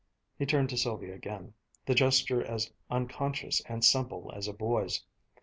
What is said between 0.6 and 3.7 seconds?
to Sylvia again, the gesture as unconscious